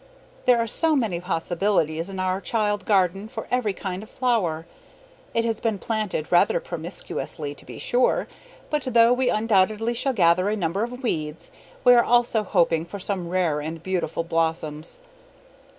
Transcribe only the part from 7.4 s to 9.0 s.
to be sure, but